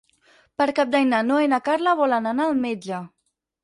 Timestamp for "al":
2.53-2.63